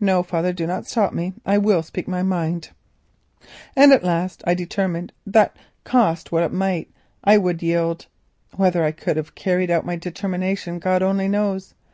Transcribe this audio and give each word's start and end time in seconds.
No, 0.00 0.22
father, 0.22 0.54
do 0.54 0.66
not 0.66 0.86
stop 0.86 1.12
me, 1.12 1.34
I 1.44 1.58
will 1.58 1.82
speak 1.82 2.08
my 2.08 2.22
mind! 2.22 2.70
"And 3.76 3.92
at 3.92 4.02
last 4.02 4.42
I 4.46 4.54
determined 4.54 5.12
that 5.26 5.54
cost 5.84 6.32
what 6.32 6.44
it 6.44 6.50
might 6.50 6.90
I 7.22 7.36
would 7.36 7.62
yield. 7.62 8.06
Whether 8.56 8.82
I 8.82 8.92
could 8.92 9.18
have 9.18 9.34
carried 9.34 9.70
out 9.70 9.84
my 9.84 9.96
determination 9.96 10.78
God 10.78 11.02
only 11.02 11.28
knows. 11.28 11.74